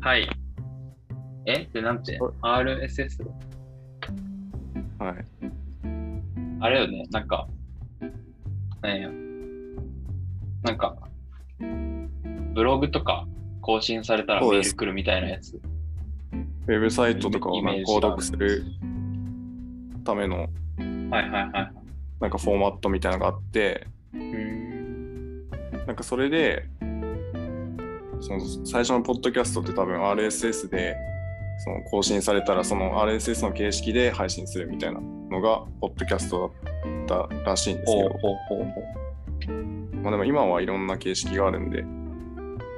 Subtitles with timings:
[0.00, 0.28] はい。
[1.46, 1.68] え？
[1.72, 3.22] で、なんて ?RSS?
[4.98, 5.24] はい。
[6.60, 7.46] あれよね、なんか、
[8.82, 9.10] なんや。
[10.62, 10.96] なんか、
[12.54, 13.26] ブログとか
[13.60, 15.60] 更新されたらメール来るみたいなやつ。
[16.66, 18.64] ウェブサイトとかを購読する
[20.04, 20.48] ための
[21.10, 21.72] はいはいはい。
[22.20, 25.48] なんかフォーマットみたいなのがあって、うーん。
[25.86, 26.68] なんかそれで、
[28.20, 30.96] その最初のポッドキャストって多分 RSS で
[31.64, 36.52] その更新されたらその RSS の形式で配信するみたいなのがポッドキャスト
[37.06, 39.00] だったらしいんですけど、ほうほうほうほう。
[40.02, 41.84] まあ、でも今はいろんな形式があるんで、う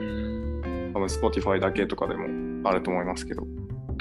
[0.01, 0.93] ーん。
[0.95, 3.45] 多分 Spotify だけとかでもあると思いますけど、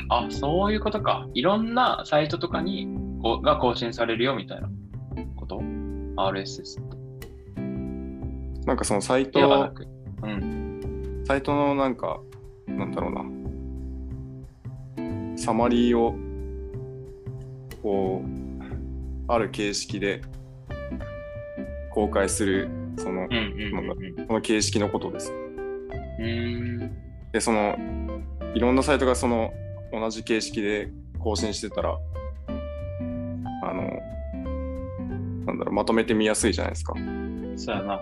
[0.10, 1.28] あ、そういうことか。
[1.34, 2.88] いろんなサイトとかに
[3.22, 4.70] こうが更新されるよみたいな
[5.36, 5.62] こと
[6.18, 6.98] ?RSS って。
[8.66, 9.40] なんかそのサイト。
[10.24, 10.71] うん。
[11.32, 12.20] サイトのなんか、
[12.68, 13.24] なんだろうな、
[15.38, 16.14] サマリーを、
[17.82, 18.26] こう、
[19.32, 20.22] ある形式で
[21.94, 23.36] 公開する、そのうん、うんう
[23.82, 23.90] ん
[24.20, 24.28] うん。
[24.28, 25.34] この形式のことです。
[27.32, 27.78] で、その、
[28.54, 29.54] いろんなサイトがその、
[29.94, 31.98] 同じ形式で更新してたら、
[33.64, 33.84] あの、
[35.46, 36.94] なんだろう、まとめて見やすいじゃないですか。
[37.56, 38.02] そうやな。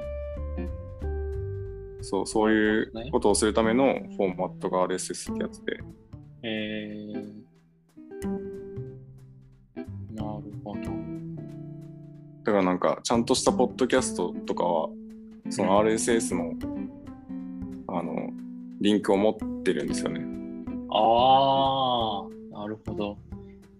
[2.01, 5.79] そう、そういうことをするためのフォーマットが RSS ってやつで、
[6.43, 7.39] えー、
[10.15, 10.81] なるほど。
[12.43, 14.89] だからなんか、ちゃんとしたポッドキャストとかは、
[15.49, 16.53] その RSS の、
[17.87, 18.29] あの、
[18.79, 20.21] リンクを持ってるんですよね。
[20.91, 23.17] ああ、なるほど。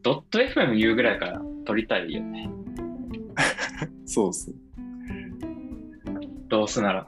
[0.03, 2.49] ドット FM 言うぐらいから撮りたいよね。
[4.05, 4.55] そうですね。
[6.49, 7.07] どうせなら。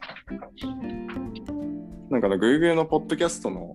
[2.12, 3.74] なんかね、Google のポッドキャストの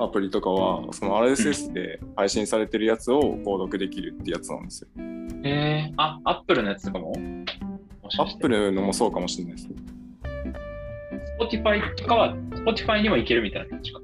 [0.00, 4.88] アプリとかは、その RSS で配信されてるやつを購読できるってやつなんですよ。
[5.44, 7.12] えー、あ、アップルのやつとかも？
[8.02, 9.74] もしかして Apple のもそうかもしれないですね。
[11.38, 14.00] Spotify とかは、Spotify にもいけるみたいな感じか。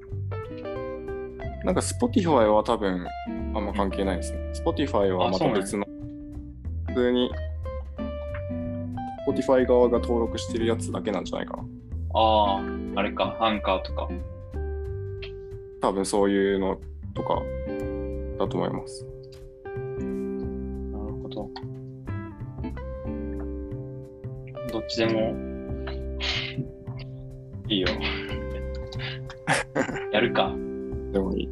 [1.65, 3.07] なんか Spotify は多分
[3.55, 4.39] あんま関係ないですね。
[4.53, 5.87] Spotify はまた別の、
[6.89, 7.31] 普通に
[9.27, 11.65] Spotify 側が登録してるやつだけなんじゃないかな。
[12.15, 12.61] ああ、
[12.97, 14.09] あれか、アンカーとか。
[15.81, 16.81] 多分そういうの
[17.15, 17.41] とか
[18.39, 19.07] だと思います。
[19.97, 21.49] なるほど。
[24.73, 25.35] どっちでも
[27.69, 27.89] いいよ。
[30.13, 30.53] やるか。
[31.13, 31.49] でもいい。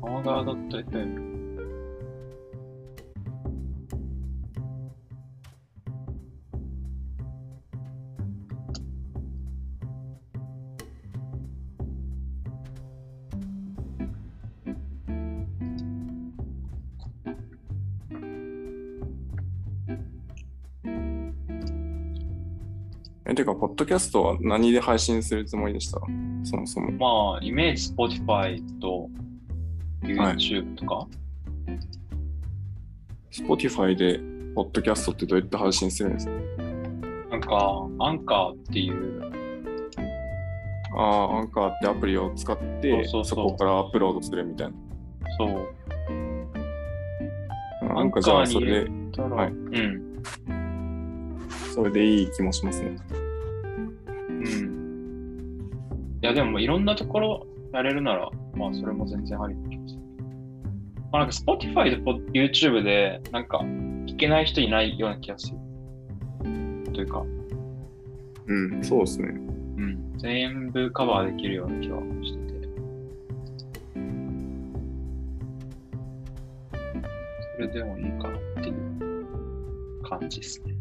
[0.00, 1.35] 川川 .fm。
[23.28, 26.00] え、てか、ポッドキャストは何で配信するつもりでした？
[26.44, 26.92] そもそも。
[27.32, 29.10] まあ、イメージ Spotify と
[30.02, 31.08] YouTube とか、
[33.32, 34.20] Spotify で
[34.54, 36.32] ポッドキャストってどうやって配信するんですか？
[37.30, 39.32] なんか、アンカーっていう、
[40.96, 44.74] ああ、アンカーってアプリを使って、そこからアップロードするみたいな。
[45.36, 45.44] そ
[47.82, 49.48] う、なんかじゃあそれで、はい。
[49.48, 50.22] うん、
[51.76, 52.96] それでいい気もしますね。
[54.28, 55.70] うん。
[56.22, 60.00] いや、でもいろんなところやれるなら、まあ、それも全然ありな気がする。
[61.12, 63.58] まあ、なんか Spotify とポ YouTube で、なんか、
[64.06, 65.58] 聞けない人いないような気がする。
[66.94, 67.22] というか、
[68.46, 69.28] うん、そうですね。
[69.28, 69.32] う
[69.82, 72.68] ん、全部カバーできるような気はしてて。
[77.56, 80.75] それでもいいかなっていう感じですね。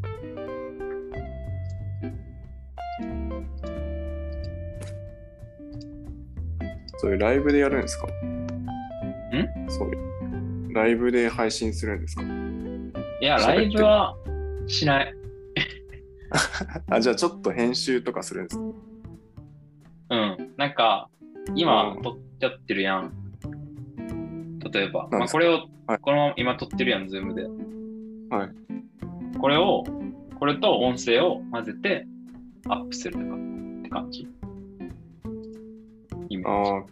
[7.05, 8.07] そういうライブでやるんですか？
[8.07, 8.09] ん？
[9.69, 10.73] そういう。
[10.73, 12.23] ライブで配信するんですか？
[13.21, 14.17] いや、ライブは
[14.65, 15.13] しない。
[16.89, 18.63] あ、じゃあちょっと編集とかするんですか？
[20.09, 20.51] うん。
[20.57, 21.07] なんか、
[21.53, 23.13] 今うん撮っちゃってるやん。
[24.73, 25.51] 例えば、まあ、これを、
[25.85, 27.43] はいこのまま今撮ってるやん、ズームで。
[28.35, 28.49] はい。
[29.37, 29.83] これを、
[30.39, 32.07] これと音声を混ぜて
[32.67, 33.29] アップするとかっ
[33.83, 34.27] て感じ？
[36.29, 36.71] イメージ。
[36.71, 36.83] ああ、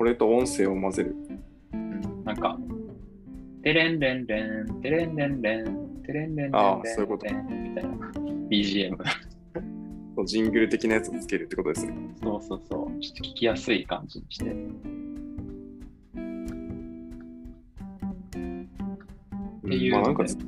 [0.00, 1.14] これと音声を混ぜる。
[2.24, 2.58] なんか、
[3.62, 7.26] てれんれんれん、てれんれんれん、てれんれんレンああ、そういうこと。
[7.26, 7.32] み
[7.74, 7.90] たいな
[8.48, 8.96] BGM
[10.16, 10.26] そう。
[10.26, 11.94] ジングル的なやつをつけるってことですね。
[12.22, 12.98] そうそうそう。
[12.98, 14.46] ちょっと聞きやすい感じにして。
[14.46, 14.54] って
[19.76, 20.38] いう、まあなんかずっ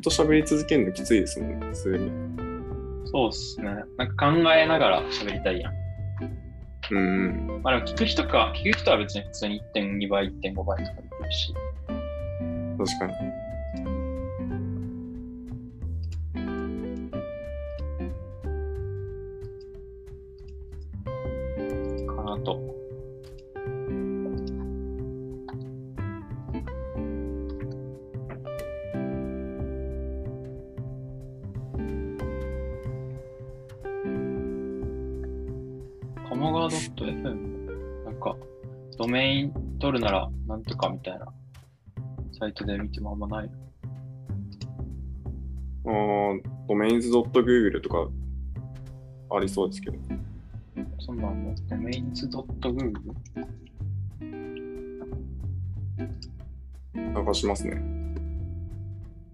[0.00, 2.10] と喋り続けるのきついですもんね、普通に。
[3.06, 3.70] そうっすね。
[3.96, 5.87] なんか考えながら喋りたいやん。
[6.90, 7.60] うん。
[7.62, 11.54] まあでも聞く人か、聞く人は別に普通に1.2倍、1.5倍とかできるし。
[12.78, 13.12] 確かに。
[22.06, 22.67] かなと。
[36.30, 38.36] 鴨川 .fm なんか、
[38.98, 41.26] ドメイン取るならなんとかみたいな
[42.38, 43.50] サイトで見てもあんまない。
[45.86, 48.08] あードメインズ .google とか
[49.34, 49.96] ありそうですけど。
[51.00, 52.92] そんなんもドメインズ .google?
[57.14, 57.82] 探しますね。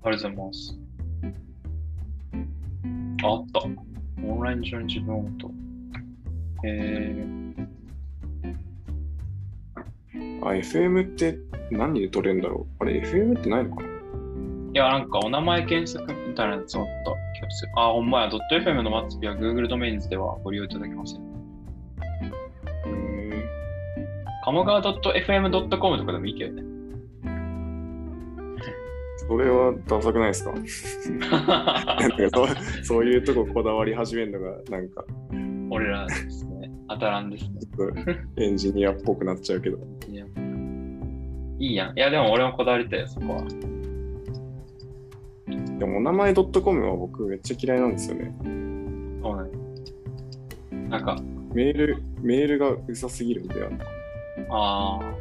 [0.05, 0.79] ありがとうございます。
[3.25, 3.61] ああった。
[4.27, 5.64] オンライン上に自分を持と。
[6.63, 7.25] え
[10.43, 11.39] あ、FM って
[11.71, 12.83] 何で取れるんだろう？
[12.83, 13.89] あれ、FM ってないのかな？
[13.89, 16.91] ー、いや、なんかお名前検索みたいなやつあった
[17.39, 17.73] 気がする。
[17.77, 18.31] あ、ほんまや。
[18.31, 21.21] .fm の末尾は Google ドメインズではご利用いただけません。
[21.21, 21.23] へ
[24.45, 25.51] 鴨川 .fm.com
[25.99, 26.63] とかでもいいけどね。
[29.27, 30.53] それはダサくないですか？
[32.85, 35.03] そういうとここだわり始めるのがなんか
[35.75, 36.71] 俺らですね。
[36.89, 37.61] 当たらんですね。
[38.39, 39.79] エンジニアっぽくなっちゃうけど。
[40.09, 40.25] いや
[41.59, 41.99] いいやん。
[41.99, 43.45] いや、でも俺もこだわりたいよ、そこは。
[45.79, 48.33] でもお名前 .com は僕めっちゃ嫌いなんですよね。
[49.21, 50.89] そうね。
[50.89, 51.17] なんか、
[51.53, 53.71] メール、メールがうざすぎるんだよ。
[54.51, 55.15] ああ、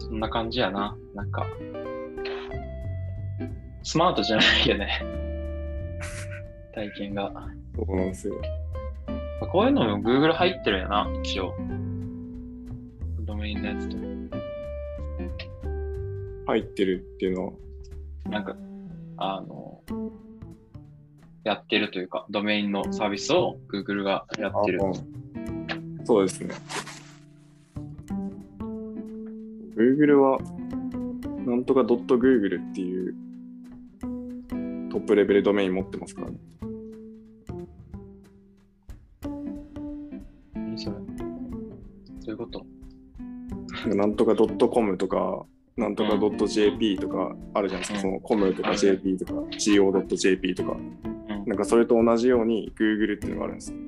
[0.00, 0.96] そんな感じやな。
[1.14, 1.46] なんか、
[3.84, 5.00] スマートじゃないよね。
[6.74, 7.32] 体験が。
[7.76, 8.34] そうなんですよ。
[9.46, 11.54] こういうのも Google 入ってるんやな、一応。
[13.20, 13.96] ドメインのやつと。
[16.46, 17.52] 入ってるっていうのは、
[18.30, 18.56] なんか、
[19.16, 19.82] あの、
[21.44, 24.80] やってるというか、ドメインのサービスを Google がやってる。
[24.82, 24.92] あ
[26.04, 26.54] そうですね。
[29.76, 30.38] Google は、
[31.46, 33.14] なんとか .google っていう
[34.90, 36.36] トップレベルドメイン持ってますからね。
[43.94, 45.44] なんとか .com とか、
[45.76, 48.08] なんとか .jp とかあるじゃないですか。
[48.08, 50.72] うんその com とか jp とか go.jp とか。
[50.72, 51.44] うん。
[51.46, 53.78] なんかそれと同じように Google っていうのがあるんですよ。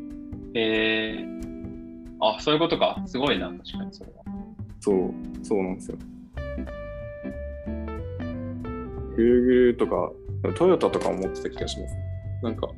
[0.54, 3.02] えー、あ、そういうことか。
[3.06, 4.24] すごいな、確かにそれは。
[4.80, 5.12] そう、
[5.42, 5.98] そうなんですよ。
[9.16, 10.12] Google とか、
[10.56, 11.96] トヨタとかも持ってた気がします。
[12.42, 12.68] なんか、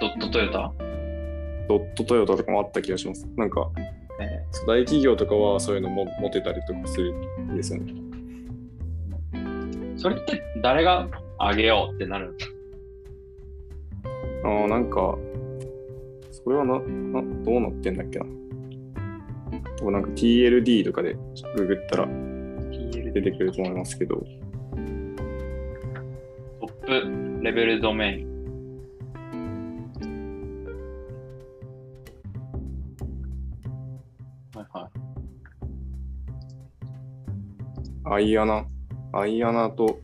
[0.00, 0.72] ドットトヨタ？
[1.68, 3.26] ドットトヨタとかもあった気がします。
[3.36, 3.70] なんか、
[4.20, 7.92] え大企業とかはそういうのも持ってたりとかするんですよね。
[9.32, 12.36] ーそれって誰があげようってなる
[14.44, 15.18] ああ、なんか、
[16.30, 18.26] それはな、な、どうなってんだっけな。
[19.76, 21.16] でもなんか TLD とかで
[21.56, 24.16] ググったらの出てくると思いますけど、
[26.60, 26.72] トッ
[27.40, 28.37] プレベルドメイン。
[38.10, 40.00] IANA、IANA と、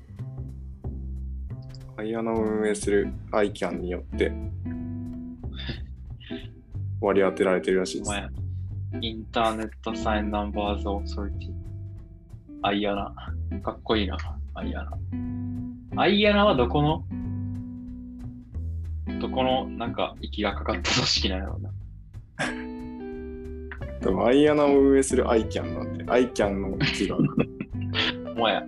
[1.97, 4.33] IANA を運営する ICANN によって
[7.01, 8.11] 割り当てられてるらしいです。
[9.01, 13.15] Internet Assigned Numbers Authority。IANA。
[13.63, 14.17] かっこいいな、
[14.55, 17.05] IANA。IANA はどこの？
[19.21, 21.71] どこのなんか息がかかった組織なんやろうな？
[24.01, 27.21] でもアイアナを運営する ICANN なんで、ICANN の木がお
[28.35, 28.67] 前、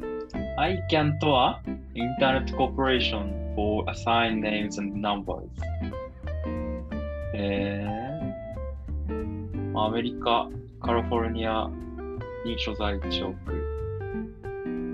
[0.59, 1.61] ICANN とは
[1.95, 5.49] Internet Corporation for Assign Names and Numbers。
[7.35, 10.49] えー、アメリカ、
[10.81, 11.69] カリフォルニア
[12.45, 13.55] に所在地を置く、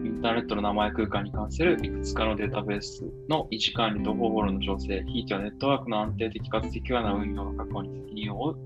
[0.05, 8.57] インターネットの名前空間に関するいくつかのデータベースの維持管理と保護の調整、ひいてはネットワークの安定的かつ適切な運用の確保に責任を負う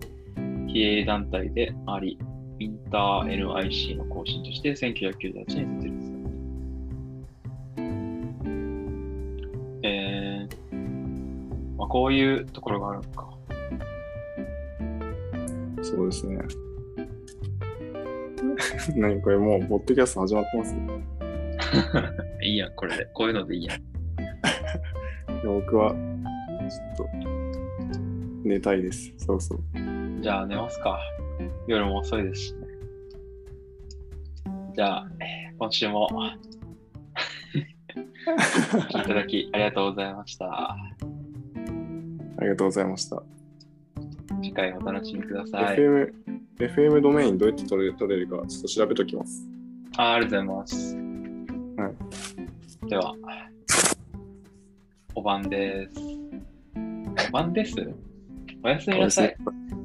[0.68, 2.18] 非営団体であり、
[2.58, 6.26] インター NIC の更新として1998年に設立された。
[9.82, 13.28] えー、まあ、こういうところがあるのか。
[15.82, 16.38] そうですね。
[18.96, 20.74] 何これもう、ポッドキャスト始まってます？
[22.42, 23.06] いいやん、これで。
[23.12, 23.82] こういうのでいいやん。
[25.44, 25.92] 僕は、
[26.96, 27.08] ちょっと、
[28.44, 29.12] 寝たいです。
[29.18, 29.60] そろそろ。
[30.20, 30.98] じゃあ寝ますか。
[31.66, 32.66] 夜も遅いですしね。
[34.74, 36.06] じゃあ、えー今週も
[38.90, 40.46] いただきありがとうございました。
[40.46, 40.76] あ
[42.42, 43.22] りがとうございました。
[44.42, 45.78] 次回お楽しみください。
[45.78, 46.12] FM、
[46.58, 49.48] FM ドメインどうやって取れ取れるか、ちょっと調べときます。
[49.96, 50.94] あありがとうございます。
[50.94, 51.90] は
[52.88, 53.14] では、
[55.14, 56.00] お晩です。
[57.30, 57.74] お晩です？
[58.62, 59.34] おやすみなさい。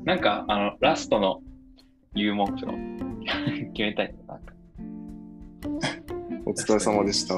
[0.04, 1.42] なんか、あの、ラストの
[2.14, 2.70] 言う文句を
[3.74, 4.34] 決めたいな。
[4.34, 4.54] なんか
[6.46, 7.36] お疲れ様でした。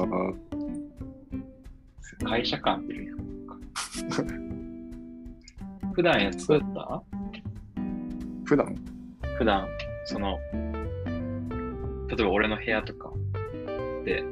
[2.26, 3.18] 会社感出るやん。
[5.92, 7.02] 普段やつだった？
[8.44, 8.74] 普段？
[9.38, 9.68] 普段、
[10.06, 10.38] その、
[12.08, 13.12] 例えば俺の部屋とか
[14.04, 14.24] で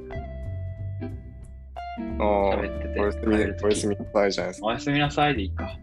[2.18, 4.66] ああ、おやすみ、おやすみなさいじゃないですか。
[4.66, 5.78] おやすみなさいでいいか。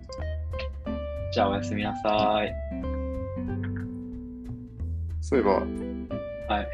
[1.31, 2.53] じゃあおやすみなさい。
[5.29, 6.67] そういえば、はい。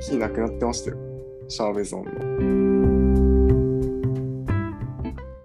[0.02, 0.96] 火なくなってましたよ。
[1.46, 2.04] シャーベゾン
[2.86, 2.91] の。